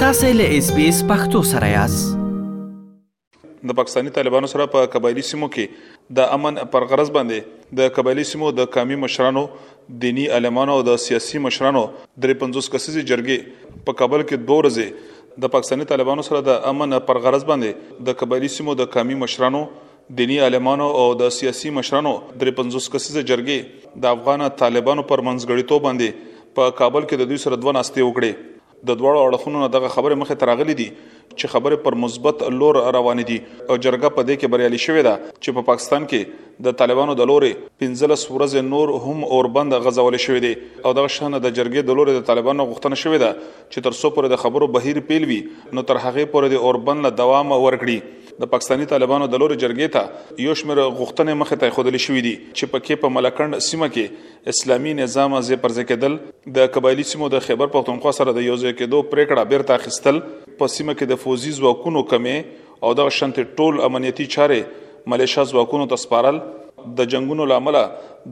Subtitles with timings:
[0.00, 2.16] تاسو له اس بي اس پختو سره یاست
[3.70, 8.26] د پاکستانی طالبانو سره په قبایلی سیمو کې د امن پر غرض باندې د قبایلی
[8.32, 9.40] سیمو د قومي مشرانو
[10.04, 15.40] دینی علمانو او د سیاسي مشرانو درې پنځوس کسیزي جرګې په کابل کې دوه ورځې
[15.44, 19.62] د پاکستانی طالبانو سره د امن پر غرض باندې د قبایلی سیمو د قومي مشرانو
[20.22, 25.88] دینی علمانو او د سیاسي مشرانو درې پنځوس کسیزه جرګې د افغان طالبانو پر منځګړیتوب
[25.88, 28.47] باندې په کابل کې د دوی سره دوه ناستې وکړې
[28.86, 30.86] د دواړو اړخونو دغه خبره مخه تراغلي دي
[31.38, 35.14] چې خبره پر مثبت لور روان دي او جرګه په دې کې بریالي شوې ده
[35.30, 40.18] چې په پا پاکستان کې د طالبانو د لورې 15 ورځې نور هم اوربند غزول
[40.26, 40.52] شوې دي
[40.84, 43.30] او دغه شانه د جرګې د لورې د طالبانو غوښتنه شوې ده
[43.72, 45.40] چې تر څو پر د خبرو بهیر پیلوي
[45.78, 47.98] نو تر هغه پر د اوربند له دوام ورکړي
[48.42, 52.32] د پاکستانی طالبانو د لوري جرګې ته یو شمېر غوښتنې مخې ته خوده شوې دي
[52.58, 56.14] چې پکې په ملکند سیمه کې اسلامي نظام ازې پرځ کېدل
[56.60, 60.20] د قبایلی سیمو د خیبر پختونخوا سره د یوځای کېدو پریکړه بیرته اخیستل
[60.62, 65.88] په سیمه کې د فوزي ځواکونو کمې او د شنت ټول امنیتي چارې ملیشیا ځواکونو
[65.94, 66.40] ته سپارل
[67.00, 67.80] د جنگونو لامل